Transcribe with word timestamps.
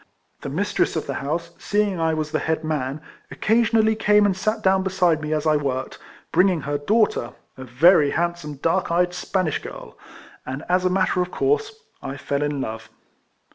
The 0.41 0.49
mistress 0.49 0.95
of 0.95 1.05
the 1.05 1.13
house, 1.21 1.51
seeing 1.59 1.99
I 1.99 2.15
was 2.15 2.31
the 2.31 2.39
head 2.39 2.63
man, 2.63 3.01
occa 3.31 3.63
sionally 3.63 3.99
came 3.99 4.25
and 4.25 4.35
sat 4.35 4.63
down 4.63 4.81
beside 4.81 5.21
me 5.21 5.31
as 5.31 5.45
I 5.45 5.57
Avorked, 5.57 5.99
bringing 6.31 6.61
her 6.61 6.79
daughter, 6.79 7.33
a 7.55 7.63
very 7.65 8.09
handsome 8.09 8.55
dark 8.55 8.89
eyed 8.89 9.13
Spanish 9.13 9.61
girl, 9.61 9.95
and 10.43 10.63
as 10.67 10.85
a 10.85 10.89
matter 10.89 11.21
of 11.21 11.29
course 11.29 11.83
I 12.01 12.17
fell 12.17 12.41
in 12.41 12.61
love. 12.61 12.89